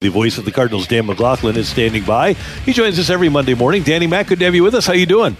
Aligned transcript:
The 0.00 0.10
voice 0.10 0.38
of 0.38 0.44
the 0.44 0.52
Cardinals, 0.52 0.86
Dan 0.86 1.06
McLaughlin, 1.06 1.56
is 1.56 1.68
standing 1.68 2.04
by. 2.04 2.34
He 2.64 2.72
joins 2.72 3.00
us 3.00 3.10
every 3.10 3.28
Monday 3.28 3.54
morning. 3.54 3.82
Danny 3.82 4.06
Mac, 4.06 4.28
good 4.28 4.38
to 4.38 4.44
have 4.44 4.54
you 4.54 4.62
with 4.62 4.76
us. 4.76 4.86
How 4.86 4.92
you 4.92 5.06
doing? 5.06 5.36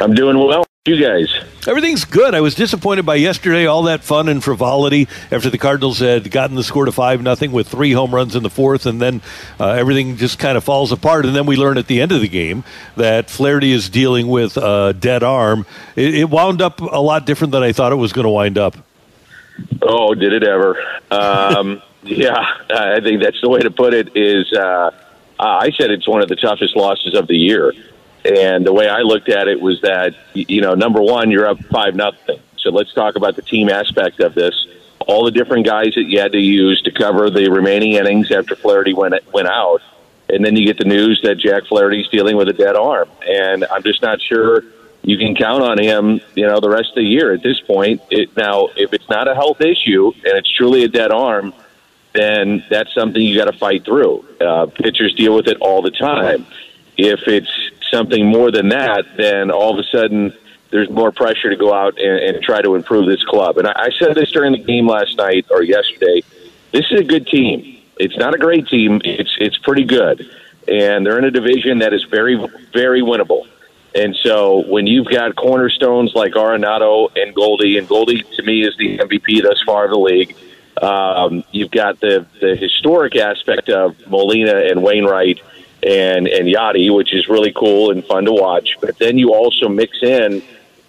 I'm 0.00 0.12
doing 0.12 0.36
well. 0.36 0.66
You 0.86 1.00
guys? 1.00 1.32
Everything's 1.68 2.04
good. 2.04 2.34
I 2.34 2.40
was 2.40 2.56
disappointed 2.56 3.06
by 3.06 3.14
yesterday. 3.14 3.66
All 3.66 3.84
that 3.84 4.02
fun 4.02 4.28
and 4.28 4.42
frivolity 4.42 5.06
after 5.30 5.50
the 5.50 5.58
Cardinals 5.58 6.00
had 6.00 6.28
gotten 6.32 6.56
the 6.56 6.64
score 6.64 6.84
to 6.84 6.90
five 6.90 7.22
nothing 7.22 7.52
with 7.52 7.68
three 7.68 7.92
home 7.92 8.12
runs 8.12 8.34
in 8.34 8.42
the 8.42 8.50
fourth, 8.50 8.86
and 8.86 9.00
then 9.00 9.22
uh, 9.60 9.68
everything 9.68 10.16
just 10.16 10.40
kind 10.40 10.58
of 10.58 10.64
falls 10.64 10.90
apart. 10.90 11.24
And 11.24 11.36
then 11.36 11.46
we 11.46 11.54
learn 11.54 11.78
at 11.78 11.86
the 11.86 12.00
end 12.00 12.10
of 12.10 12.20
the 12.20 12.28
game 12.28 12.64
that 12.96 13.30
Flaherty 13.30 13.70
is 13.70 13.88
dealing 13.88 14.26
with 14.26 14.56
a 14.56 14.96
dead 14.98 15.22
arm. 15.22 15.64
It, 15.94 16.12
it 16.12 16.28
wound 16.28 16.60
up 16.60 16.80
a 16.80 17.00
lot 17.00 17.24
different 17.24 17.52
than 17.52 17.62
I 17.62 17.70
thought 17.70 17.92
it 17.92 17.96
was 17.96 18.12
going 18.12 18.24
to 18.24 18.30
wind 18.30 18.58
up. 18.58 18.76
Oh, 19.80 20.12
did 20.16 20.32
it 20.32 20.42
ever? 20.42 20.76
Um, 21.12 21.82
Yeah, 22.06 22.44
I 22.70 23.00
think 23.00 23.22
that's 23.22 23.40
the 23.40 23.48
way 23.48 23.60
to 23.60 23.70
put 23.70 23.94
it. 23.94 24.16
Is 24.16 24.52
uh, 24.52 24.90
I 25.38 25.70
said 25.72 25.90
it's 25.90 26.08
one 26.08 26.22
of 26.22 26.28
the 26.28 26.36
toughest 26.36 26.76
losses 26.76 27.14
of 27.14 27.26
the 27.26 27.36
year, 27.36 27.72
and 28.24 28.64
the 28.64 28.72
way 28.72 28.88
I 28.88 29.00
looked 29.00 29.28
at 29.28 29.48
it 29.48 29.60
was 29.60 29.80
that 29.82 30.14
you 30.34 30.60
know, 30.60 30.74
number 30.74 31.02
one, 31.02 31.30
you're 31.30 31.46
up 31.46 31.58
five 31.64 31.94
nothing. 31.94 32.40
So 32.58 32.70
let's 32.70 32.92
talk 32.92 33.16
about 33.16 33.36
the 33.36 33.42
team 33.42 33.68
aspect 33.68 34.20
of 34.20 34.34
this. 34.34 34.66
All 35.06 35.24
the 35.24 35.30
different 35.30 35.66
guys 35.66 35.94
that 35.94 36.04
you 36.04 36.18
had 36.20 36.32
to 36.32 36.40
use 36.40 36.82
to 36.82 36.90
cover 36.90 37.30
the 37.30 37.48
remaining 37.50 37.92
innings 37.92 38.32
after 38.32 38.56
Flaherty 38.56 38.94
went 38.94 39.14
went 39.32 39.48
out, 39.48 39.82
and 40.28 40.44
then 40.44 40.56
you 40.56 40.66
get 40.66 40.78
the 40.78 40.84
news 40.84 41.20
that 41.22 41.36
Jack 41.36 41.66
Flaherty's 41.66 42.08
dealing 42.08 42.36
with 42.36 42.48
a 42.48 42.52
dead 42.52 42.76
arm, 42.76 43.08
and 43.26 43.64
I'm 43.64 43.82
just 43.82 44.02
not 44.02 44.20
sure 44.20 44.62
you 45.06 45.16
can 45.16 45.36
count 45.36 45.62
on 45.62 45.78
him, 45.78 46.20
you 46.34 46.46
know, 46.46 46.58
the 46.58 46.68
rest 46.68 46.88
of 46.90 46.96
the 46.96 47.04
year 47.04 47.32
at 47.32 47.40
this 47.40 47.60
point. 47.60 48.02
It, 48.10 48.36
now, 48.36 48.68
if 48.76 48.92
it's 48.92 49.08
not 49.08 49.28
a 49.28 49.34
health 49.36 49.60
issue 49.60 50.12
and 50.12 50.36
it's 50.36 50.50
truly 50.50 50.82
a 50.82 50.88
dead 50.88 51.12
arm, 51.12 51.54
then 52.16 52.64
that's 52.70 52.92
something 52.94 53.20
you 53.20 53.36
got 53.36 53.50
to 53.50 53.58
fight 53.58 53.84
through. 53.84 54.24
Uh, 54.40 54.66
pitchers 54.66 55.14
deal 55.14 55.34
with 55.34 55.48
it 55.48 55.58
all 55.60 55.82
the 55.82 55.90
time. 55.90 56.46
If 56.96 57.28
it's 57.28 57.50
something 57.90 58.26
more 58.26 58.50
than 58.50 58.70
that, 58.70 59.04
then 59.16 59.50
all 59.50 59.72
of 59.72 59.78
a 59.78 59.88
sudden 59.90 60.32
there's 60.70 60.90
more 60.90 61.12
pressure 61.12 61.50
to 61.50 61.56
go 61.56 61.72
out 61.72 61.98
and, 61.98 62.18
and 62.18 62.42
try 62.42 62.62
to 62.62 62.74
improve 62.74 63.06
this 63.06 63.22
club. 63.24 63.58
And 63.58 63.68
I, 63.68 63.72
I 63.76 63.90
said 63.98 64.14
this 64.14 64.30
during 64.32 64.52
the 64.52 64.62
game 64.62 64.86
last 64.86 65.16
night 65.16 65.46
or 65.50 65.62
yesterday. 65.62 66.22
This 66.72 66.86
is 66.90 67.00
a 67.00 67.04
good 67.04 67.26
team. 67.26 67.80
It's 67.98 68.16
not 68.16 68.34
a 68.34 68.38
great 68.38 68.66
team. 68.68 69.00
It's 69.04 69.34
it's 69.40 69.56
pretty 69.58 69.84
good, 69.84 70.28
and 70.68 71.06
they're 71.06 71.16
in 71.16 71.24
a 71.24 71.30
division 71.30 71.78
that 71.78 71.94
is 71.94 72.04
very 72.04 72.36
very 72.72 73.00
winnable. 73.00 73.46
And 73.94 74.14
so 74.16 74.64
when 74.66 74.86
you've 74.86 75.06
got 75.06 75.34
cornerstones 75.36 76.14
like 76.14 76.32
Arenado 76.32 77.08
and 77.16 77.34
Goldie, 77.34 77.78
and 77.78 77.88
Goldie 77.88 78.22
to 78.22 78.42
me 78.42 78.62
is 78.62 78.76
the 78.76 78.98
MVP 78.98 79.42
thus 79.42 79.62
far 79.64 79.86
of 79.86 79.90
the 79.90 79.98
league 79.98 80.36
um, 80.82 81.44
you've 81.52 81.70
got 81.70 82.00
the 82.00 82.26
the 82.40 82.56
historic 82.56 83.16
aspect 83.16 83.68
of 83.68 83.96
Molina 84.08 84.54
and 84.54 84.82
Wainwright 84.82 85.40
and 85.82 86.26
and 86.26 86.46
Yadi, 86.46 86.94
which 86.94 87.14
is 87.14 87.28
really 87.28 87.52
cool 87.52 87.90
and 87.90 88.04
fun 88.04 88.24
to 88.26 88.32
watch. 88.32 88.76
But 88.80 88.98
then 88.98 89.18
you 89.18 89.34
also 89.34 89.68
mix 89.68 90.02
in 90.02 90.42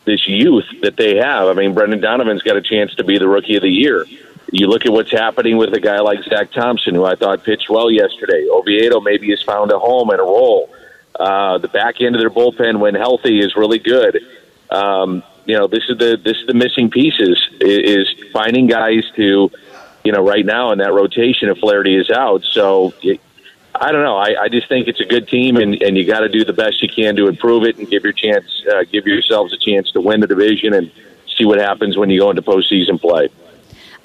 this 0.06 0.28
youth 0.28 0.66
that 0.81 0.98
they 0.98 1.18
have. 1.18 1.48
I 1.48 1.53
mean, 1.53 1.74
Brendan 1.74 2.02
Donovan's 2.02 2.42
got 2.42 2.58
a 2.58 2.62
chance 2.62 2.96
to 2.96 3.03
be 3.03 3.18
the 3.18 3.28
rookie 3.28 3.56
of 3.56 3.62
the 3.62 3.70
year. 3.70 4.06
You 4.52 4.68
look 4.68 4.86
at 4.86 4.92
what's 4.94 5.12
happening 5.12 5.58
with 5.58 5.74
a 5.74 5.80
guy 5.80 6.00
like 6.00 6.24
Zack 6.24 6.52
Thompson, 6.52 6.96
who 6.96 7.04
I 7.04 7.16
thought 7.16 7.44
pitched 7.44 7.69
well 7.69 7.92
yesterday. 7.92 8.48
Oviedo 8.50 9.02
maybe 9.02 9.30
has 9.31 9.44
found 9.44 9.72
a 9.72 9.80
home 9.80 10.09
and 10.09 10.19
a 10.19 10.24
role. 10.24 10.74
Uh, 11.19 11.58
the 11.58 11.68
back 11.68 12.00
end 12.00 12.16
of 12.16 12.22
their 12.22 12.30
bullpen, 12.30 12.80
when 12.80 12.96
healthy, 12.96 13.40
is 13.40 13.56
really 13.56 13.80
good. 13.80 14.22
Um, 14.69 15.24
you 15.46 15.58
know, 15.58 15.68
this 15.68 15.84
is 15.90 15.98
the 15.98 16.18
this 16.24 16.38
is 16.38 16.48
the 16.48 16.54
missing 16.54 16.90
pieces 16.90 17.38
is 17.59 18.08
finding 18.31 18.68
guys 18.68 19.04
to 19.16 19.50
you 20.07 20.13
know, 20.13 20.23
right 20.23 20.45
now 20.45 20.72
in 20.72 20.78
that 20.78 20.94
rotation 20.94 21.50
if 21.50 21.57
Flaherty 21.57 21.97
is 21.97 22.09
out. 22.09 22.41
So 22.45 22.94
it, 23.03 23.19
I 23.75 23.91
don't 23.91 24.03
know. 24.03 24.16
I, 24.16 24.44
I 24.44 24.47
just 24.47 24.69
think 24.69 24.88
it's 24.88 25.01
a 25.01 25.06
good 25.06 25.28
team, 25.28 25.57
and, 25.57 25.81
and 25.84 25.97
you 25.97 26.06
got 26.06 26.22
to 26.22 26.29
do 26.29 26.45
the 26.45 26.53
best 26.53 26.81
you 26.81 26.88
can 26.88 27.18
to 27.18 27.28
improve 27.28 27.66
it 27.66 27.78
and 27.78 27.90
give 27.90 28.06
your 28.06 28.13
chance, 28.13 28.45
uh, 28.73 28.85
give 28.90 29.06
yourselves 29.06 29.51
a 29.51 29.57
chance 29.57 29.91
to 29.91 30.00
win 30.00 30.22
the 30.22 30.28
division 30.28 30.73
and 30.73 30.90
see 31.38 31.44
what 31.44 31.59
happens 31.59 31.97
when 31.97 32.09
you 32.09 32.22
go 32.22 32.29
into 32.29 32.41
postseason 32.41 33.01
play. 33.01 33.28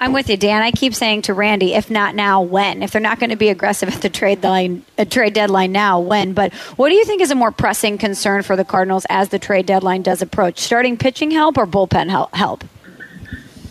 I'm 0.00 0.12
with 0.12 0.28
you, 0.28 0.36
Dan. 0.36 0.60
I 0.60 0.72
keep 0.72 0.92
saying 0.92 1.22
to 1.22 1.34
Randy, 1.34 1.74
if 1.74 1.88
not 1.88 2.16
now, 2.16 2.42
when? 2.42 2.82
If 2.82 2.90
they're 2.90 3.00
not 3.00 3.20
going 3.20 3.30
to 3.30 3.36
be 3.36 3.50
aggressive 3.50 3.88
at 3.94 4.02
the 4.02 4.10
trade 4.10 4.42
line, 4.42 4.84
a 4.98 5.04
trade 5.04 5.34
deadline 5.34 5.70
now, 5.70 6.00
when? 6.00 6.32
But 6.32 6.52
what 6.74 6.88
do 6.88 6.96
you 6.96 7.04
think 7.04 7.22
is 7.22 7.30
a 7.30 7.36
more 7.36 7.52
pressing 7.52 7.96
concern 7.96 8.42
for 8.42 8.56
the 8.56 8.64
Cardinals 8.64 9.06
as 9.08 9.28
the 9.28 9.38
trade 9.38 9.66
deadline 9.66 10.02
does 10.02 10.20
approach? 10.20 10.58
Starting 10.58 10.96
pitching 10.96 11.30
help 11.30 11.56
or 11.56 11.64
bullpen 11.64 12.10
help? 12.34 12.64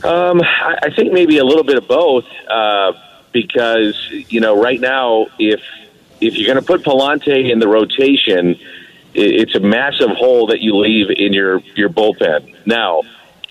Um, 0.04 0.42
I, 0.42 0.78
I 0.84 0.90
think 0.96 1.14
maybe 1.14 1.38
a 1.38 1.46
little 1.46 1.64
bit 1.64 1.78
of 1.78 1.88
both, 1.88 2.26
uh, 2.50 2.94
because 3.32 3.96
you 4.12 4.40
know, 4.40 4.62
right 4.62 4.80
now, 4.80 5.28
if 5.40 5.62
if 6.20 6.36
you're 6.36 6.52
going 6.52 6.64
to 6.64 6.66
put 6.66 6.84
Pallante 6.84 7.52
in 7.52 7.60
the 7.60 7.68
rotation, 7.68 8.60
it's 9.14 9.56
a 9.56 9.60
massive 9.60 10.12
hole 10.12 10.48
that 10.48 10.62
you 10.62 10.76
leave 10.76 11.10
in 11.10 11.34
your 11.34 11.60
your 11.76 11.90
bullpen. 11.90 12.56
Now, 12.66 13.02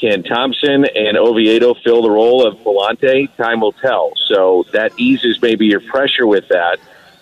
can 0.01 0.23
Thompson 0.23 0.87
and 0.87 1.17
Oviedo 1.17 1.75
fill 1.75 2.03
the 2.03 2.11
role 2.11 2.47
of 2.47 2.57
Pallante? 2.59 3.35
Time 3.37 3.61
will 3.61 3.73
tell. 3.73 4.13
So 4.29 4.65
that 4.73 4.93
eases 4.99 5.41
maybe 5.43 5.67
your 5.67 5.81
pressure 5.81 6.27
with 6.27 6.49
that. 6.49 6.79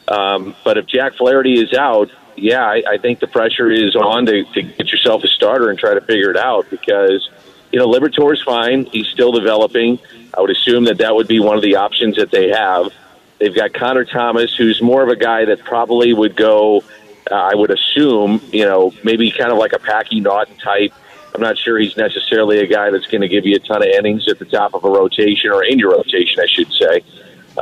Um, 0.07 0.55
but 0.65 0.79
if 0.79 0.87
Jack 0.87 1.15
Flaherty 1.15 1.61
is 1.61 1.75
out, 1.75 2.11
yeah, 2.37 2.65
I, 2.65 2.83
I 2.89 2.99
think 2.99 3.21
the 3.21 3.27
pressure 3.27 3.71
is 3.71 3.97
on 3.97 4.27
to, 4.27 4.45
to 4.45 4.63
get 4.63 4.93
yourself 4.93 5.25
a 5.25 5.29
starter 5.29 5.71
and 5.71 5.79
try 5.79 5.95
to 5.95 6.01
figure 6.01 6.31
it 6.31 6.37
out 6.37 6.71
because 6.71 7.29
you 7.73 7.79
know, 7.79 7.89
Liberatore's 7.89 8.43
fine. 8.43 8.87
He's 8.87 9.07
still 9.09 9.33
developing. 9.33 9.99
I 10.37 10.41
would 10.41 10.51
assume 10.51 10.85
that 10.85 10.99
that 10.99 11.15
would 11.15 11.29
be 11.29 11.41
one 11.41 11.57
of 11.57 11.63
the 11.63 11.77
options 11.77 12.17
that 12.17 12.31
they 12.31 12.49
have. 12.49 12.93
They've 13.39 13.55
got 13.55 13.73
Connor 13.73 14.05
Thomas, 14.05 14.55
who's 14.55 14.83
more 14.83 15.03
of 15.03 15.09
a 15.09 15.17
guy 15.17 15.45
that 15.47 15.65
probably 15.65 16.13
would 16.13 16.37
go. 16.37 16.83
Uh, 17.31 17.35
I 17.35 17.55
would 17.55 17.71
assume, 17.71 18.41
you 18.53 18.65
know, 18.65 18.93
maybe 19.05 19.31
kind 19.31 19.53
of 19.53 19.59
like 19.59 19.73
a 19.73 19.79
Packy 19.79 20.21
Naughton 20.21 20.57
type. 20.57 20.93
I'm 21.35 21.41
not 21.43 21.59
sure 21.59 21.79
he's 21.79 21.97
necessarily 21.97 22.61
a 22.61 22.67
guy 22.67 22.91
that's 22.91 23.07
going 23.07 23.21
to 23.21 23.29
give 23.29 23.47
you 23.47 23.57
a 23.57 23.59
ton 23.59 23.83
of 23.83 23.89
innings 23.89 24.27
at 24.29 24.39
the 24.39 24.47
top 24.47 24.75
of 24.75 24.85
a 24.85 24.91
rotation 24.91 25.51
or 25.51 25.63
in 25.63 25.79
your 25.79 25.93
rotation, 25.93 26.41
I 26.41 26.47
should 26.47 26.73
say. 26.73 27.03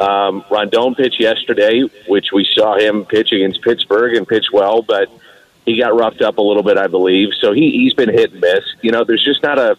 Um, 0.01 0.45
Rondon 0.51 0.95
pitched 0.95 1.21
yesterday, 1.21 1.83
which 2.07 2.33
we 2.33 2.47
saw 2.55 2.79
him 2.79 3.05
pitch 3.05 3.33
against 3.33 3.63
Pittsburgh 3.63 4.15
and 4.15 4.27
pitch 4.27 4.47
well, 4.53 4.83
but 4.83 5.11
he 5.65 5.79
got 5.79 5.97
roughed 5.97 6.23
up 6.23 6.39
a 6.39 6.43
little 6.43 6.63
bit, 6.63 6.79
I 6.79 6.87
believe. 6.87 7.31
So 7.41 7.53
he, 7.53 7.73
he's 7.73 7.93
been 7.93 8.09
hit 8.09 8.33
and 8.33 8.41
miss. 8.41 8.65
You 8.83 8.93
know, 8.93 9.05
there's 9.05 9.25
just 9.25 9.43
not 9.43 9.59
a 9.59 9.77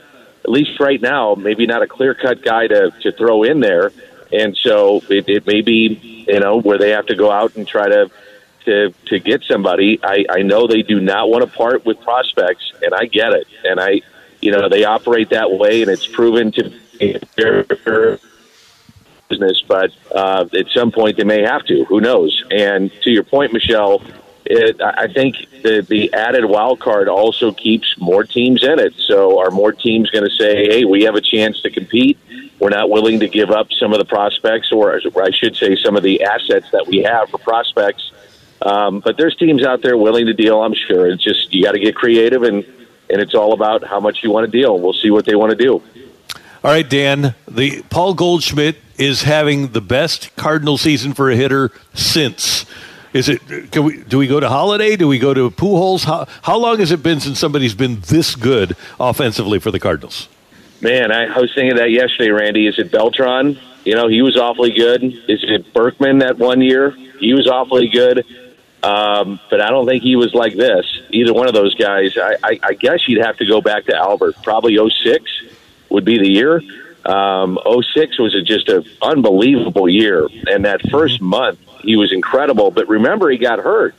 at 0.47 0.53
least 0.53 0.79
right 0.79 1.01
now, 1.01 1.35
maybe 1.35 1.65
not 1.65 1.83
a 1.83 1.87
clear 1.87 2.15
cut 2.15 2.41
guy 2.41 2.67
to, 2.67 2.91
to 3.01 3.11
throw 3.11 3.43
in 3.43 3.59
there. 3.59 3.91
And 4.31 4.55
so 4.55 5.01
it, 5.09 5.27
it 5.27 5.45
may 5.45 5.61
be, 5.61 6.25
you 6.27 6.39
know, 6.39 6.61
where 6.61 6.77
they 6.77 6.91
have 6.91 7.07
to 7.07 7.15
go 7.15 7.29
out 7.29 7.55
and 7.57 7.67
try 7.67 7.89
to 7.89 8.09
to, 8.65 8.93
to 9.05 9.19
get 9.19 9.43
somebody. 9.43 9.97
I, 10.03 10.25
I 10.29 10.41
know 10.41 10.67
they 10.67 10.81
do 10.81 10.99
not 10.99 11.29
want 11.29 11.43
to 11.43 11.49
part 11.49 11.85
with 11.85 12.01
prospects, 12.01 12.73
and 12.81 12.93
I 12.93 13.05
get 13.05 13.31
it. 13.31 13.47
And 13.63 13.79
I, 13.79 14.01
you 14.41 14.51
know, 14.51 14.67
they 14.67 14.83
operate 14.83 15.29
that 15.29 15.51
way, 15.51 15.81
and 15.81 15.89
it's 15.89 16.05
proven 16.05 16.51
to 16.53 16.69
be 16.99 17.17
their 17.37 17.63
business. 19.29 19.63
But 19.65 19.91
uh, 20.13 20.47
at 20.53 20.67
some 20.73 20.91
point, 20.91 21.15
they 21.15 21.23
may 21.23 21.43
have 21.43 21.65
to. 21.67 21.85
Who 21.85 22.01
knows? 22.01 22.43
And 22.51 22.91
to 23.03 23.09
your 23.09 23.23
point, 23.23 23.53
Michelle, 23.53 24.01
it, 24.49 24.81
I 24.81 25.07
think 25.11 25.35
the, 25.63 25.85
the 25.87 26.13
added 26.13 26.45
wild 26.45 26.79
card 26.79 27.07
also 27.07 27.51
keeps 27.51 27.95
more 27.97 28.23
teams 28.23 28.63
in 28.63 28.79
it. 28.79 28.93
So 28.95 29.39
are 29.39 29.51
more 29.51 29.71
teams 29.71 30.09
going 30.09 30.23
to 30.23 30.35
say, 30.35 30.65
hey, 30.67 30.85
we 30.85 31.03
have 31.03 31.15
a 31.15 31.21
chance 31.21 31.61
to 31.61 31.69
compete? 31.69 32.17
We're 32.59 32.69
not 32.69 32.89
willing 32.89 33.19
to 33.19 33.27
give 33.27 33.51
up 33.51 33.67
some 33.71 33.93
of 33.93 33.99
the 33.99 34.05
prospects, 34.05 34.71
or 34.71 34.99
I 35.21 35.31
should 35.31 35.55
say, 35.55 35.75
some 35.75 35.95
of 35.95 36.03
the 36.03 36.23
assets 36.23 36.71
that 36.71 36.87
we 36.87 37.03
have 37.03 37.29
for 37.29 37.37
prospects. 37.37 38.11
Um, 38.61 38.99
but 38.99 39.17
there's 39.17 39.35
teams 39.35 39.63
out 39.63 39.81
there 39.83 39.95
willing 39.97 40.25
to 40.25 40.33
deal, 40.33 40.61
I'm 40.61 40.73
sure. 40.73 41.07
It's 41.07 41.23
just 41.23 41.53
you 41.53 41.63
got 41.63 41.73
to 41.73 41.79
get 41.79 41.95
creative, 41.95 42.41
and, 42.43 42.63
and 43.09 43.21
it's 43.21 43.35
all 43.35 43.53
about 43.53 43.83
how 43.85 43.99
much 43.99 44.23
you 44.23 44.31
want 44.31 44.51
to 44.51 44.51
deal. 44.51 44.79
We'll 44.79 44.93
see 44.93 45.11
what 45.11 45.25
they 45.25 45.35
want 45.35 45.51
to 45.51 45.57
do. 45.57 45.83
All 46.63 46.71
right, 46.71 46.89
Dan. 46.89 47.35
The 47.47 47.83
Paul 47.91 48.15
Goldschmidt 48.15 48.77
is 48.97 49.21
having 49.21 49.67
the 49.69 49.81
best 49.81 50.35
Cardinal 50.35 50.79
season 50.79 51.13
for 51.13 51.29
a 51.29 51.35
hitter 51.35 51.71
since. 51.93 52.65
Is 53.13 53.29
it? 53.29 53.71
Can 53.71 53.83
we? 53.83 54.03
Do 54.03 54.17
we 54.17 54.27
go 54.27 54.39
to 54.39 54.49
Holliday? 54.49 54.95
Do 54.95 55.07
we 55.07 55.19
go 55.19 55.33
to 55.33 55.49
Pujols? 55.49 56.03
How 56.03 56.27
how 56.41 56.57
long 56.57 56.79
has 56.79 56.91
it 56.91 57.01
been 57.01 57.19
since 57.19 57.39
somebody's 57.39 57.73
been 57.75 58.01
this 58.01 58.35
good 58.35 58.75
offensively 58.99 59.59
for 59.59 59.71
the 59.71 59.79
Cardinals? 59.79 60.27
Man, 60.81 61.11
I, 61.11 61.25
I 61.25 61.39
was 61.39 61.53
thinking 61.55 61.77
that 61.77 61.89
yesterday, 61.91 62.29
Randy. 62.29 62.67
Is 62.67 62.77
it 62.77 62.91
Beltran? 62.91 63.59
You 63.83 63.95
know, 63.95 64.07
he 64.07 64.21
was 64.21 64.37
awfully 64.37 64.71
good. 64.71 65.03
Is 65.03 65.43
it 65.43 65.73
Berkman 65.73 66.19
that 66.19 66.37
one 66.37 66.61
year? 66.61 66.91
He 67.19 67.33
was 67.33 67.47
awfully 67.47 67.87
good. 67.87 68.25
Um, 68.83 69.39
but 69.49 69.59
I 69.59 69.69
don't 69.69 69.87
think 69.87 70.03
he 70.03 70.15
was 70.15 70.33
like 70.33 70.55
this. 70.55 70.85
Either 71.09 71.33
one 71.33 71.47
of 71.47 71.53
those 71.53 71.73
guys. 71.75 72.15
I, 72.17 72.35
I, 72.43 72.59
I 72.63 72.73
guess 72.73 73.07
you'd 73.07 73.23
have 73.23 73.37
to 73.37 73.45
go 73.45 73.61
back 73.61 73.85
to 73.85 73.95
Albert. 73.95 74.35
Probably 74.43 74.77
06 74.77 75.23
would 75.89 76.05
be 76.05 76.19
the 76.19 76.29
year. 76.29 76.61
Um, 77.05 77.57
06 77.65 78.19
was 78.19 78.35
a, 78.35 78.41
just 78.41 78.69
an 78.69 78.85
unbelievable 79.01 79.89
year. 79.89 80.27
And 80.47 80.65
that 80.65 80.81
first 80.89 81.21
month, 81.21 81.59
he 81.79 81.95
was 81.95 82.11
incredible. 82.11 82.71
But 82.71 82.87
remember, 82.87 83.29
he 83.29 83.37
got 83.37 83.59
hurt. 83.59 83.95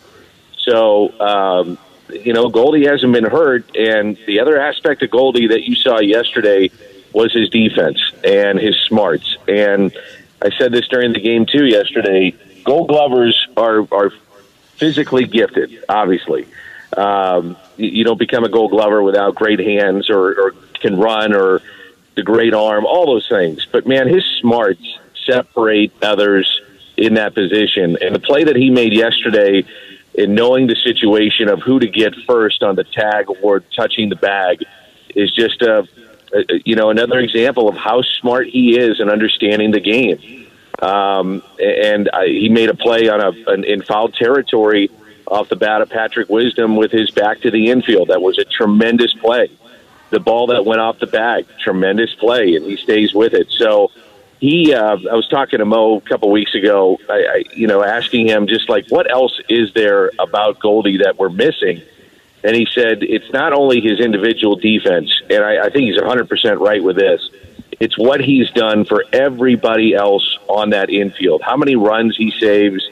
So, 0.59 1.19
um, 1.21 1.79
you 2.11 2.33
know, 2.33 2.49
Goldie 2.49 2.87
hasn't 2.87 3.13
been 3.13 3.25
hurt. 3.25 3.77
And 3.77 4.19
the 4.27 4.41
other 4.41 4.61
aspect 4.61 5.03
of 5.03 5.11
Goldie 5.11 5.49
that 5.49 5.63
you 5.63 5.75
saw 5.75 6.01
yesterday 6.01 6.71
was 7.13 7.33
his 7.33 7.49
defense 7.51 7.99
and 8.25 8.59
his 8.59 8.77
smarts. 8.87 9.37
And 9.47 9.97
I 10.43 10.51
said 10.57 10.73
this 10.73 10.87
during 10.89 11.13
the 11.13 11.21
game, 11.21 11.47
too, 11.47 11.67
yesterday. 11.67 12.35
Gold 12.65 12.89
Glovers 12.89 13.49
are, 13.57 13.87
are 13.93 14.11
physically 14.77 15.25
gifted, 15.25 15.85
obviously. 15.89 16.47
Um, 16.97 17.57
you, 17.77 18.05
don't 18.05 18.19
become 18.19 18.45
a 18.45 18.49
gold 18.49 18.71
glover 18.71 19.03
without 19.03 19.35
great 19.35 19.61
hands 19.61 20.11
or, 20.11 20.41
or 20.41 20.55
can 20.75 20.99
run 20.99 21.35
or 21.35 21.61
the 22.15 22.23
great 22.23 22.55
arm, 22.55 22.87
all 22.87 23.07
those 23.07 23.29
things. 23.29 23.67
But 23.71 23.87
man, 23.87 24.09
his 24.09 24.25
smarts 24.41 24.99
separate 25.27 25.93
others 26.03 26.61
in 26.99 27.15
that 27.15 27.35
position. 27.35 27.97
And 28.01 28.15
the 28.15 28.21
play 28.21 28.45
that 28.45 28.57
he 28.57 28.71
made 28.71 28.93
yesterday 28.93 29.65
in 30.15 30.35
knowing 30.35 30.67
the 30.67 30.75
situation 30.75 31.49
of 31.49 31.61
who 31.61 31.79
to 31.79 31.87
get 31.87 32.15
first 32.27 32.63
on 32.63 32.75
the 32.75 32.85
tag 32.85 33.27
or 33.43 33.61
touching 33.61 34.09
the 34.09 34.17
bag 34.17 34.65
is 35.15 35.33
just 35.33 35.63
a, 35.63 35.87
a 36.35 36.45
you 36.65 36.75
know 36.75 36.91
another 36.91 37.21
example 37.21 37.69
of 37.69 37.77
how 37.77 38.03
smart 38.03 38.49
he 38.49 38.77
is 38.77 39.01
in 39.01 39.09
understanding 39.09 39.71
the 39.71 39.81
game. 39.81 40.47
Um, 40.81 41.43
and 41.59 42.09
I, 42.13 42.27
he 42.27 42.49
made 42.49 42.69
a 42.69 42.75
play 42.75 43.09
on 43.09 43.21
a 43.21 43.31
an, 43.53 43.65
in 43.65 43.83
foul 43.83 44.09
territory 44.09 44.91
off 45.27 45.49
the 45.49 45.57
bat 45.57 45.83
of 45.83 45.91
Patrick 45.91 46.29
Wisdom 46.29 46.77
with 46.77 46.91
his 46.91 47.11
back 47.11 47.41
to 47.43 47.51
the 47.51 47.71
infield. 47.71 48.09
That 48.09 48.23
was 48.23 48.39
a 48.39 48.45
tremendous 48.45 49.15
play. 49.15 49.51
The 50.11 50.21
ball 50.21 50.47
that 50.49 50.65
went 50.65 50.81
off 50.81 50.99
the 50.99 51.07
bag, 51.07 51.47
tremendous 51.63 52.15
play, 52.15 52.57
and 52.57 52.65
he 52.65 52.77
stays 52.77 53.13
with 53.13 53.35
it. 53.35 53.51
So 53.51 53.91
he, 54.41 54.75
uh, 54.75 54.97
I 55.11 55.15
was 55.15 55.27
talking 55.29 55.59
to 55.59 55.65
Mo 55.65 55.97
a 55.97 56.01
couple 56.01 56.31
weeks 56.31 56.55
ago. 56.55 56.99
I, 57.09 57.13
I, 57.13 57.45
you 57.55 57.67
know, 57.67 57.83
asking 57.83 58.29
him 58.29 58.47
just 58.47 58.69
like, 58.69 58.89
what 58.89 59.11
else 59.11 59.41
is 59.49 59.73
there 59.75 60.11
about 60.19 60.61
Goldie 60.61 60.99
that 60.99 61.19
we're 61.19 61.29
missing? 61.29 61.83
And 62.45 62.55
he 62.55 62.69
said 62.73 63.03
it's 63.03 63.33
not 63.33 63.53
only 63.53 63.81
his 63.81 63.99
individual 63.99 64.57
defense, 64.57 65.11
and 65.29 65.45
I, 65.45 65.67
I 65.67 65.71
think 65.71 65.87
he's 65.87 65.97
100 65.97 66.29
percent 66.29 66.61
right 66.61 66.83
with 66.83 66.97
this 66.97 67.29
it's 67.81 67.97
what 67.97 68.21
he's 68.21 68.51
done 68.51 68.85
for 68.85 69.05
everybody 69.13 69.95
else 69.95 70.37
on 70.49 70.71
that 70.71 70.91
infield. 70.91 71.43
How 71.43 71.57
many 71.57 71.77
runs 71.77 72.17
he 72.17 72.33
saves 72.33 72.83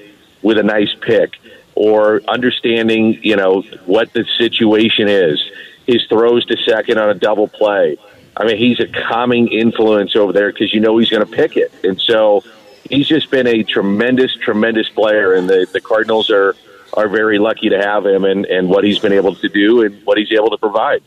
with 0.42 0.58
a 0.58 0.62
nice 0.62 0.94
pick, 1.00 1.38
or 1.74 2.22
understanding, 2.28 3.18
you 3.22 3.36
know, 3.36 3.62
what 3.84 4.12
the 4.12 4.24
situation 4.38 5.08
is. 5.08 5.42
His 5.86 6.04
throws 6.06 6.44
to 6.46 6.56
second 6.56 6.98
on 6.98 7.10
a 7.10 7.14
double 7.14 7.48
play. 7.48 7.96
I 8.36 8.44
mean, 8.44 8.58
he's 8.58 8.80
a 8.80 8.86
calming 8.86 9.48
influence 9.48 10.14
over 10.14 10.32
there 10.32 10.52
because 10.52 10.74
you 10.74 10.80
know 10.80 10.98
he's 10.98 11.10
going 11.10 11.24
to 11.24 11.32
pick 11.32 11.56
it, 11.56 11.72
and 11.82 12.00
so 12.00 12.44
he's 12.88 13.08
just 13.08 13.30
been 13.30 13.46
a 13.46 13.62
tremendous, 13.62 14.34
tremendous 14.34 14.88
player, 14.88 15.34
and 15.34 15.48
the 15.48 15.66
the 15.72 15.80
Cardinals 15.80 16.30
are 16.30 16.54
are 16.94 17.08
very 17.08 17.38
lucky 17.38 17.68
to 17.70 17.78
have 17.78 18.04
him 18.04 18.24
and 18.24 18.46
and 18.46 18.68
what 18.68 18.84
he's 18.84 18.98
been 18.98 19.12
able 19.12 19.34
to 19.34 19.48
do 19.48 19.82
and 19.82 20.04
what 20.04 20.18
he's 20.18 20.32
able 20.32 20.50
to 20.50 20.58
provide. 20.58 21.02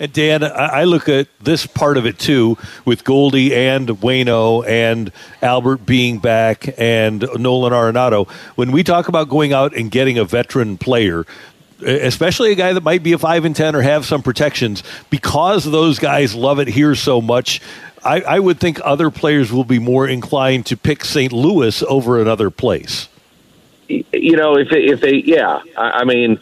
And 0.00 0.12
Dan, 0.12 0.44
I 0.44 0.84
look 0.84 1.08
at 1.08 1.26
this 1.40 1.66
part 1.66 1.96
of 1.96 2.06
it 2.06 2.20
too, 2.20 2.56
with 2.84 3.02
Goldie 3.02 3.52
and 3.52 3.88
Wayno 3.88 4.64
and 4.64 5.10
Albert 5.42 5.84
being 5.86 6.20
back 6.20 6.72
and 6.78 7.28
Nolan 7.36 7.72
Arenado. 7.72 8.28
When 8.54 8.70
we 8.70 8.84
talk 8.84 9.08
about 9.08 9.28
going 9.28 9.52
out 9.52 9.74
and 9.74 9.90
getting 9.90 10.16
a 10.16 10.24
veteran 10.24 10.78
player, 10.78 11.26
especially 11.82 12.52
a 12.52 12.54
guy 12.54 12.72
that 12.72 12.82
might 12.82 13.02
be 13.02 13.12
a 13.12 13.18
five 13.18 13.44
and 13.44 13.54
ten 13.54 13.74
or 13.74 13.82
have 13.82 14.04
some 14.04 14.22
protections, 14.22 14.82
because 15.10 15.64
those 15.64 15.98
guys 15.98 16.34
love 16.34 16.58
it 16.58 16.68
here 16.68 16.94
so 16.94 17.20
much. 17.20 17.60
I, 18.04 18.20
I 18.20 18.38
would 18.38 18.60
think 18.60 18.80
other 18.84 19.10
players 19.10 19.52
will 19.52 19.64
be 19.64 19.78
more 19.78 20.06
inclined 20.06 20.66
to 20.66 20.76
pick 20.76 21.04
St. 21.04 21.32
Louis 21.32 21.82
over 21.82 22.20
another 22.20 22.50
place. 22.50 23.08
You 23.88 24.36
know, 24.36 24.56
if 24.56 24.68
they, 24.70 24.84
if 24.84 25.00
they, 25.00 25.14
yeah, 25.14 25.60
I, 25.76 25.90
I 25.90 26.04
mean, 26.04 26.38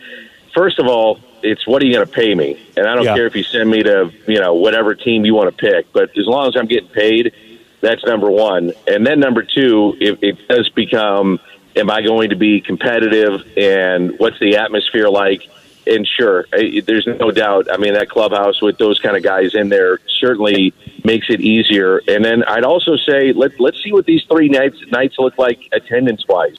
first 0.55 0.79
of 0.79 0.87
all, 0.87 1.21
it's 1.43 1.67
what 1.67 1.83
are 1.83 1.87
you 1.87 1.94
going 1.94 2.06
to 2.06 2.12
pay 2.12 2.35
me? 2.35 2.61
And 2.77 2.87
I 2.87 2.94
don't 2.94 3.05
yeah. 3.05 3.15
care 3.15 3.27
if 3.27 3.37
you 3.37 3.44
send 3.44 3.71
me 3.71 3.83
to 3.83 4.12
you 4.27 4.41
know 4.41 4.55
whatever 4.55 4.94
team 4.94 5.25
you 5.25 5.35
want 5.35 5.56
to 5.56 5.56
pick, 5.56 5.93
but 5.93 6.17
as 6.19 6.27
long 6.27 6.49
as 6.49 6.56
I'm 6.56 6.67
getting 6.67 6.88
paid, 6.88 7.33
that's 7.81 8.05
number 8.05 8.31
one. 8.31 8.73
And 8.87 9.06
then 9.06 9.21
number 9.21 9.43
two, 9.43 9.97
it, 10.00 10.19
it 10.23 10.49
does 10.49 10.69
become, 10.71 11.38
am 11.76 11.90
I 11.90 12.02
going 12.02 12.31
to 12.31 12.37
be 12.37 12.61
competitive? 12.61 13.46
And 13.56 14.19
what's 14.19 14.38
the 14.40 14.56
atmosphere 14.56 15.08
like? 15.08 15.49
And 15.87 16.06
sure, 16.06 16.46
there's 16.50 17.06
no 17.06 17.31
doubt. 17.31 17.69
I 17.70 17.76
mean, 17.76 17.94
that 17.94 18.08
clubhouse 18.08 18.61
with 18.61 18.76
those 18.76 18.99
kind 18.99 19.17
of 19.17 19.23
guys 19.23 19.55
in 19.55 19.69
there 19.69 20.00
certainly 20.19 20.75
makes 21.05 21.31
it 21.31 21.40
easier. 21.40 22.02
And 22.08 22.25
then 22.25 22.43
I'd 22.43 22.64
also 22.64 22.96
say 22.96 23.32
let 23.32 23.61
let's 23.61 23.81
see 23.84 23.93
what 23.93 24.05
these 24.05 24.25
three 24.25 24.49
nights 24.49 24.78
nights 24.90 25.14
look 25.19 25.38
like 25.38 25.69
attendance 25.73 26.26
wise. 26.26 26.56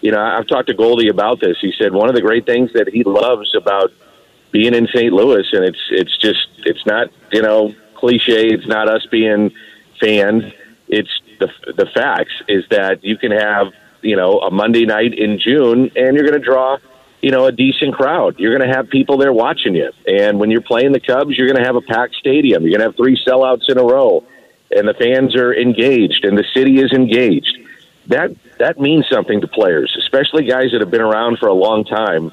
You 0.00 0.12
know, 0.12 0.20
I've 0.20 0.46
talked 0.46 0.68
to 0.68 0.74
Goldie 0.74 1.08
about 1.08 1.38
this. 1.40 1.58
He 1.60 1.72
said 1.76 1.92
one 1.92 2.08
of 2.08 2.14
the 2.14 2.22
great 2.22 2.46
things 2.46 2.72
that 2.72 2.88
he 2.88 3.04
loves 3.04 3.54
about 3.54 3.92
being 4.52 4.74
in 4.74 4.86
St. 4.86 5.12
Louis, 5.12 5.46
and 5.52 5.64
it's 5.64 5.82
it's 5.90 6.16
just 6.16 6.48
it's 6.64 6.86
not 6.86 7.10
you 7.30 7.42
know 7.42 7.74
cliche. 7.94 8.48
It's 8.48 8.66
not 8.66 8.88
us 8.88 9.04
being 9.06 9.52
fans. 10.00 10.44
It's 10.88 11.20
the 11.38 11.50
the 11.74 11.86
facts 11.86 12.32
is 12.48 12.64
that 12.70 13.04
you 13.04 13.18
can 13.18 13.32
have 13.32 13.72
you 14.02 14.16
know 14.16 14.40
a 14.40 14.50
Monday 14.50 14.84
night 14.84 15.14
in 15.14 15.38
June, 15.38 15.90
and 15.96 16.16
you're 16.16 16.26
going 16.26 16.32
to 16.32 16.44
draw 16.44 16.78
you 17.20 17.30
know 17.30 17.46
a 17.46 17.52
decent 17.52 17.94
crowd. 17.94 18.38
You're 18.38 18.56
going 18.56 18.68
to 18.68 18.74
have 18.74 18.88
people 18.88 19.16
there 19.18 19.32
watching 19.32 19.74
you, 19.74 19.90
and 20.06 20.38
when 20.38 20.50
you're 20.50 20.62
playing 20.62 20.92
the 20.92 21.00
Cubs, 21.00 21.36
you're 21.36 21.48
going 21.48 21.60
to 21.60 21.66
have 21.66 21.76
a 21.76 21.82
packed 21.82 22.14
stadium. 22.16 22.62
You're 22.62 22.78
going 22.78 22.80
to 22.80 22.86
have 22.86 22.96
three 22.96 23.18
sellouts 23.26 23.68
in 23.68 23.78
a 23.78 23.84
row, 23.84 24.24
and 24.74 24.86
the 24.86 24.94
fans 24.94 25.34
are 25.36 25.54
engaged, 25.54 26.24
and 26.24 26.36
the 26.36 26.44
city 26.54 26.80
is 26.80 26.92
engaged. 26.92 27.58
That 28.06 28.32
that 28.58 28.78
means 28.78 29.06
something 29.08 29.40
to 29.40 29.48
players, 29.48 29.96
especially 29.98 30.44
guys 30.44 30.72
that 30.72 30.80
have 30.80 30.90
been 30.90 31.00
around 31.00 31.38
for 31.38 31.48
a 31.48 31.54
long 31.54 31.84
time 31.84 32.32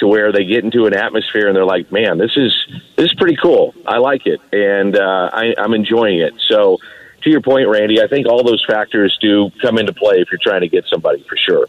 to 0.00 0.06
where 0.06 0.32
they 0.32 0.44
get 0.44 0.64
into 0.64 0.86
an 0.86 0.94
atmosphere 0.94 1.46
and 1.46 1.54
they're 1.54 1.64
like, 1.64 1.92
man, 1.92 2.18
this 2.18 2.36
is 2.36 2.52
this 2.96 3.06
is 3.06 3.14
pretty 3.14 3.36
cool. 3.36 3.74
I 3.86 3.98
like 3.98 4.26
it, 4.26 4.40
and 4.52 4.96
uh, 4.96 5.30
I, 5.32 5.54
I'm 5.56 5.74
enjoying 5.74 6.18
it. 6.18 6.34
So, 6.48 6.78
to 7.22 7.30
your 7.30 7.40
point, 7.40 7.68
Randy, 7.68 8.02
I 8.02 8.06
think 8.06 8.26
all 8.26 8.42
those 8.42 8.64
factors 8.66 9.16
do 9.20 9.50
come 9.60 9.78
into 9.78 9.92
play 9.92 10.16
if 10.20 10.28
you're 10.30 10.40
trying 10.42 10.62
to 10.62 10.68
get 10.68 10.84
somebody 10.88 11.24
for 11.28 11.36
sure. 11.36 11.66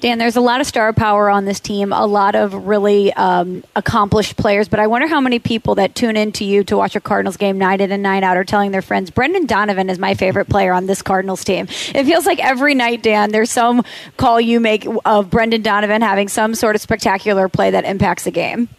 Dan, 0.00 0.16
there's 0.16 0.36
a 0.36 0.40
lot 0.40 0.62
of 0.62 0.66
star 0.66 0.94
power 0.94 1.28
on 1.28 1.44
this 1.44 1.60
team, 1.60 1.92
a 1.92 2.06
lot 2.06 2.34
of 2.34 2.54
really 2.54 3.12
um, 3.12 3.62
accomplished 3.76 4.34
players, 4.38 4.66
but 4.66 4.80
I 4.80 4.86
wonder 4.86 5.06
how 5.06 5.20
many 5.20 5.38
people 5.38 5.74
that 5.74 5.94
tune 5.94 6.16
in 6.16 6.32
to 6.32 6.44
you 6.44 6.64
to 6.64 6.76
watch 6.78 6.96
a 6.96 7.02
Cardinals 7.02 7.36
game 7.36 7.58
night 7.58 7.82
in 7.82 7.92
and 7.92 8.02
night 8.02 8.22
out 8.22 8.38
are 8.38 8.44
telling 8.44 8.70
their 8.70 8.80
friends, 8.80 9.10
Brendan 9.10 9.44
Donovan 9.44 9.90
is 9.90 9.98
my 9.98 10.14
favorite 10.14 10.48
player 10.48 10.72
on 10.72 10.86
this 10.86 11.02
Cardinals 11.02 11.44
team. 11.44 11.66
It 11.94 12.04
feels 12.04 12.24
like 12.24 12.38
every 12.38 12.74
night, 12.74 13.02
Dan, 13.02 13.30
there's 13.30 13.50
some 13.50 13.84
call 14.16 14.40
you 14.40 14.58
make 14.58 14.86
of 15.04 15.28
Brendan 15.28 15.60
Donovan 15.60 16.00
having 16.00 16.28
some 16.28 16.54
sort 16.54 16.76
of 16.76 16.80
spectacular 16.80 17.50
play 17.50 17.70
that 17.70 17.84
impacts 17.84 18.24
the 18.24 18.30
game. 18.30 18.70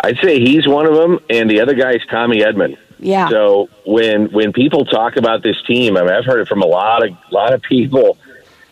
I'd 0.00 0.18
say 0.18 0.38
he's 0.38 0.68
one 0.68 0.84
of 0.84 0.94
them, 0.94 1.18
and 1.30 1.48
the 1.48 1.62
other 1.62 1.74
guy 1.74 1.92
is 1.92 2.02
Tommy 2.10 2.40
Edman. 2.40 2.76
Yeah. 3.02 3.28
So 3.28 3.68
when 3.84 4.32
when 4.32 4.52
people 4.52 4.84
talk 4.84 5.16
about 5.16 5.42
this 5.42 5.60
team, 5.66 5.96
I 5.96 6.02
mean, 6.02 6.12
I've 6.12 6.24
heard 6.24 6.40
it 6.40 6.48
from 6.48 6.62
a 6.62 6.66
lot 6.66 7.06
of 7.06 7.16
lot 7.32 7.52
of 7.52 7.60
people 7.62 8.16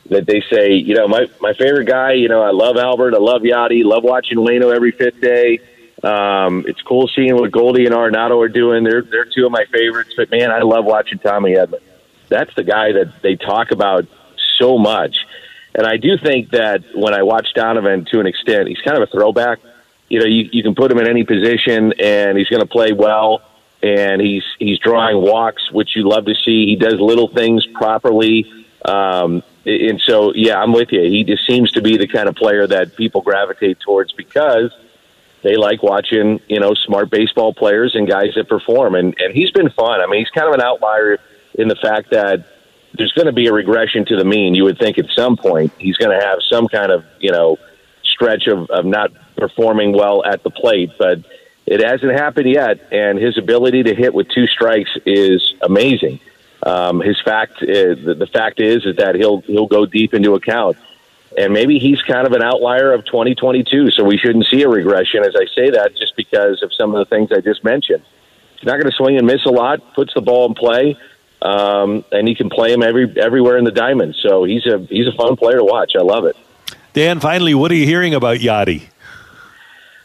that 0.09 0.25
they 0.27 0.41
say, 0.51 0.75
you 0.75 0.95
know, 0.95 1.09
my 1.09 1.27
my 1.41 1.53
favorite 1.53 1.87
guy, 1.87 2.13
you 2.13 2.29
know, 2.29 2.41
I 2.41 2.51
love 2.51 2.77
Albert, 2.77 3.15
I 3.15 3.19
love 3.19 3.43
Yadi, 3.43 3.85
love 3.85 4.05
watching 4.05 4.39
Wayno 4.39 4.75
every 4.75 4.93
fifth 4.93 5.21
day. 5.21 5.59
Um, 6.05 6.65
it's 6.67 6.81
cool 6.83 7.09
seeing 7.15 7.35
what 7.35 7.51
Goldie 7.51 7.87
and 7.87 7.95
Arenado 7.95 8.43
are 8.43 8.49
doing. 8.49 8.85
They're 8.85 9.03
they're 9.03 9.25
two 9.27 9.47
of 9.47 9.53
my 9.53 9.65
favorites, 9.73 10.15
but 10.17 10.31
man, 10.31 10.53
I 10.53 10.61
love 10.61 10.85
watching 10.85 11.19
Tommy 11.19 11.55
Edman. 11.55 11.81
That's 12.29 12.55
the 12.55 12.65
guy 12.65 12.93
that 12.93 13.23
they 13.23 13.35
talk 13.35 13.73
about 13.73 14.07
so 14.61 14.79
much. 14.79 15.17
And 15.75 15.87
I 15.87 15.97
do 15.97 16.17
think 16.19 16.51
that 16.51 16.85
when 16.95 17.15
I 17.15 17.23
watch 17.25 17.49
Donovan 17.55 18.05
to 18.13 18.21
an 18.21 18.27
extent, 18.27 18.69
he's 18.69 18.81
kind 18.81 18.97
of 18.97 19.03
a 19.03 19.07
throwback. 19.11 19.59
You 20.09 20.21
know, 20.21 20.27
you, 20.27 20.49
you 20.53 20.63
can 20.63 20.75
put 20.75 20.91
him 20.91 20.99
in 20.99 21.09
any 21.09 21.25
position 21.25 21.93
and 22.01 22.37
he's 22.37 22.49
going 22.49 22.61
to 22.61 22.67
play 22.69 22.93
well. 22.93 23.43
And 23.83 24.21
he's 24.21 24.45
he's 24.59 24.79
drawing 24.79 25.23
walks, 25.23 25.71
which 25.73 25.97
you 25.97 26.07
love 26.09 26.27
to 26.27 26.35
see. 26.35 26.67
He 26.67 26.77
does 26.77 27.01
little 27.01 27.29
things 27.29 27.67
properly. 27.67 28.51
Um, 28.85 29.43
and 29.65 30.01
so, 30.07 30.33
yeah, 30.35 30.61
I'm 30.61 30.73
with 30.73 30.91
you. 30.93 31.03
He 31.03 31.25
just 31.25 31.47
seems 31.47 31.73
to 31.73 31.83
be 31.83 31.97
the 31.97 32.07
kind 32.07 32.29
of 32.29 32.35
player 32.35 32.67
that 32.67 32.97
people 32.97 33.21
gravitate 33.21 33.79
towards 33.81 34.13
because 34.13 34.71
they 35.43 35.57
like 35.57 35.83
watching, 35.83 36.41
you 36.49 36.61
know, 36.61 36.75
smart 36.75 37.11
baseball 37.11 37.55
players 37.55 37.95
and 37.95 38.09
guys 38.09 38.35
that 38.37 38.49
perform. 38.49 38.95
And, 38.95 39.15
and 39.19 39.35
he's 39.35 39.51
been 39.51 39.71
fun. 39.71 40.01
I 40.01 40.07
mean, 40.07 40.21
he's 40.21 40.31
kind 40.31 40.49
of 40.49 40.55
an 40.55 40.63
outlier 40.63 41.19
in 41.55 41.69
the 41.69 41.77
fact 41.77 42.11
that 42.11 42.47
there's 42.95 43.13
going 43.13 43.27
to 43.27 43.33
be 43.33 43.47
a 43.47 43.53
regression 43.53 44.05
to 44.07 44.17
the 44.17 44.25
mean. 44.25 44.55
You 44.55 44.65
would 44.65 44.79
think 44.79 44.99
at 44.99 45.07
some 45.15 45.37
point 45.37 45.73
he's 45.79 45.97
going 45.97 46.19
to 46.19 46.25
have 46.27 46.39
some 46.51 46.67
kind 46.69 46.91
of, 46.91 47.05
you 47.19 47.33
know, 47.33 47.59
stretch 48.03 48.47
of, 48.47 48.69
of 48.71 48.85
not 48.85 49.13
performing 49.37 49.93
well 49.93 50.25
at 50.25 50.43
the 50.43 50.51
plate, 50.51 50.91
but 50.99 51.19
it 51.71 51.83
hasn't 51.83 52.12
happened 52.12 52.50
yet. 52.50 52.93
And 52.93 53.19
his 53.19 53.39
ability 53.39 53.85
to 53.85 53.95
hit 53.95 54.12
with 54.12 54.29
two 54.29 54.47
strikes 54.47 54.91
is 55.07 55.55
amazing. 55.62 56.21
Um, 56.62 57.00
his 57.00 57.19
fact, 57.25 57.62
uh, 57.62 57.95
the, 57.95 58.17
the 58.19 58.27
fact 58.27 58.61
is, 58.61 58.85
is 58.85 58.97
that 58.97 59.15
he'll 59.15 59.41
he'll 59.43 59.67
go 59.67 59.87
deep 59.87 60.12
into 60.12 60.35
account 60.35 60.77
and 61.37 61.53
maybe 61.53 61.79
he's 61.79 62.00
kind 62.03 62.27
of 62.27 62.33
an 62.33 62.43
outlier 62.43 62.93
of 62.93 63.05
2022. 63.05 63.91
So 63.93 64.05
we 64.05 64.17
shouldn't 64.17 64.47
see 64.50 64.62
a 64.62 64.69
regression, 64.69 65.25
as 65.25 65.35
I 65.37 65.47
say 65.55 65.71
that, 65.71 65.97
just 65.97 66.17
because 66.17 66.62
of 66.62 66.73
some 66.75 66.95
of 66.95 66.99
the 66.99 67.05
things 67.05 67.31
I 67.33 67.41
just 67.41 67.62
mentioned. 67.65 68.03
He's 68.57 68.67
not 68.67 68.73
going 68.73 68.91
to 68.91 68.97
swing 68.97 69.17
and 69.17 69.27
miss 69.27 69.45
a 69.47 69.50
lot. 69.50 69.95
Puts 69.95 70.12
the 70.15 70.21
ball 70.21 70.47
in 70.49 70.55
play, 70.55 70.97
um, 71.41 72.05
and 72.12 72.29
he 72.29 72.35
can 72.35 72.50
play 72.50 72.73
him 72.73 72.83
every 72.83 73.11
everywhere 73.19 73.57
in 73.57 73.65
the 73.65 73.71
diamond. 73.71 74.17
So 74.21 74.45
he's 74.45 74.67
a 74.67 74.79
he's 74.79 75.07
a 75.07 75.12
fun 75.12 75.37
player 75.37 75.59
to 75.59 75.65
watch. 75.65 75.93
I 75.97 76.03
love 76.03 76.25
it. 76.25 76.37
Dan, 76.93 77.21
finally, 77.21 77.55
what 77.55 77.71
are 77.71 77.77
you 77.77 77.87
hearing 77.87 78.15
about 78.15 78.39
Yadi? 78.39 78.83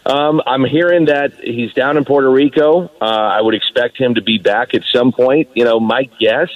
Um, 0.06 0.42
I'm 0.46 0.64
hearing 0.64 1.06
that 1.06 1.34
he's 1.34 1.74
down 1.74 1.98
in 1.98 2.06
Puerto 2.06 2.30
Rico. 2.30 2.92
Uh, 3.02 3.06
I 3.06 3.42
would 3.42 3.56
expect 3.56 3.98
him 3.98 4.16
to 4.16 4.22
be 4.22 4.38
back 4.38 4.74
at 4.76 4.84
some 4.94 5.12
point. 5.12 5.50
You 5.56 5.66
know, 5.66 5.80
my 5.80 6.04
guess, 6.20 6.50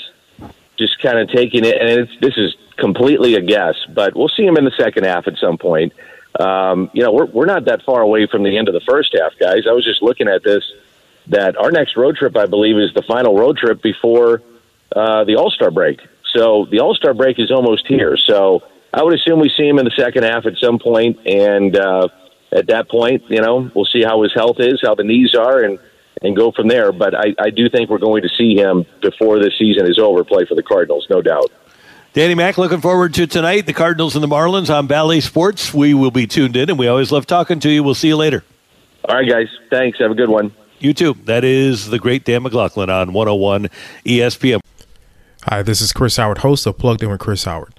just 0.78 1.00
kind 1.02 1.18
of 1.18 1.30
taking 1.30 1.66
it, 1.66 1.76
and 1.82 1.90
it's, 1.90 2.12
this 2.22 2.38
is 2.38 2.56
completely 2.78 3.36
a 3.36 3.42
guess, 3.42 3.76
but 3.94 4.16
we'll 4.16 4.30
see 4.30 4.46
him 4.46 4.56
in 4.56 4.66
the 4.66 4.74
second 4.78 5.06
half 5.06 5.28
at 5.28 5.38
some 5.38 5.58
point. 5.58 5.94
Um, 6.40 6.92
you 6.94 7.04
know, 7.04 7.12
we're 7.12 7.26
we're 7.26 7.46
not 7.48 7.66
that 7.66 7.82
far 7.84 8.02
away 8.02 8.28
from 8.28 8.44
the 8.44 8.56
end 8.56 8.68
of 8.68 8.74
the 8.74 8.82
first 8.82 9.16
half, 9.20 9.34
guys. 9.40 9.64
I 9.68 9.74
was 9.74 9.84
just 9.84 10.02
looking 10.02 10.28
at 10.28 10.44
this. 10.44 10.64
That 11.28 11.58
our 11.58 11.72
next 11.72 11.96
road 11.96 12.16
trip, 12.16 12.36
I 12.38 12.48
believe, 12.48 12.78
is 12.78 12.94
the 12.94 13.04
final 13.04 13.36
road 13.36 13.58
trip 13.58 13.82
before 13.84 14.42
uh, 14.96 15.24
the 15.26 15.36
All 15.36 15.52
Star 15.52 15.70
break. 15.70 16.00
So 16.36 16.66
the 16.70 16.80
All 16.80 16.96
Star 16.96 17.14
break 17.14 17.40
is 17.40 17.52
almost 17.52 17.86
here. 17.88 18.18
So 18.18 18.64
I 18.94 19.04
would 19.04 19.14
assume 19.14 19.40
we 19.40 19.52
see 19.56 19.68
him 19.68 19.80
in 19.80 19.86
the 19.86 19.92
second 19.92 20.24
half 20.24 20.46
at 20.46 20.58
some 20.58 20.80
point, 20.80 21.20
and 21.28 21.76
uh, 21.76 22.08
at 22.52 22.68
that 22.68 22.90
point, 22.90 23.24
you 23.30 23.42
know, 23.42 23.70
we'll 23.74 23.86
see 23.86 24.04
how 24.04 24.24
his 24.24 24.34
health 24.34 24.58
is, 24.60 24.82
how 24.82 24.96
the 24.96 25.04
knees 25.04 25.36
are, 25.36 25.64
and 25.64 25.80
and 26.22 26.36
go 26.36 26.52
from 26.52 26.68
there. 26.68 26.92
But 26.92 27.16
I, 27.16 27.36
I 27.40 27.50
do 27.50 27.70
think 27.70 27.90
we're 27.90 27.98
going 27.98 28.24
to 28.24 28.30
see 28.30 28.56
him 28.56 28.86
before 29.02 29.40
the 29.40 29.52
season 29.58 29.90
is 29.90 29.98
over 29.98 30.24
play 30.24 30.46
for 30.46 30.56
the 30.56 30.64
Cardinals, 30.64 31.08
no 31.10 31.22
doubt. 31.22 31.52
Danny 32.14 32.36
Mac, 32.36 32.58
looking 32.58 32.82
forward 32.82 33.14
to 33.14 33.28
tonight. 33.28 33.68
The 33.68 33.74
Cardinals 33.74 34.16
and 34.16 34.24
the 34.24 34.28
Marlins 34.28 34.76
on 34.76 34.88
Bally 34.88 35.22
Sports. 35.22 35.74
We 35.74 35.94
will 35.94 36.12
be 36.12 36.26
tuned 36.26 36.58
in, 36.58 36.70
and 36.70 36.80
we 36.80 36.88
always 36.88 37.12
love 37.12 37.28
talking 37.28 37.60
to 37.62 37.70
you. 37.70 37.84
We'll 37.84 37.94
see 37.94 38.08
you 38.08 38.18
later. 38.18 38.44
All 39.08 39.16
right, 39.16 39.30
guys. 39.30 39.48
Thanks. 39.70 40.00
Have 40.00 40.12
a 40.12 40.16
good 40.16 40.30
one. 40.30 40.52
You 40.80 40.94
too. 40.94 41.14
That 41.26 41.44
is 41.44 41.90
the 41.90 42.00
great 42.00 42.26
Dan 42.26 42.44
McLaughlin 42.44 42.90
on 42.90 43.14
101 43.14 43.70
ESPN. 44.06 44.60
Hi, 45.44 45.62
this 45.62 45.82
is 45.82 45.94
Chris 45.94 46.18
Howard, 46.18 46.40
host 46.40 46.66
of 46.66 46.78
Plugged 46.78 47.04
In 47.04 47.10
with 47.10 47.20
Chris 47.20 47.44
Howard. 47.44 47.79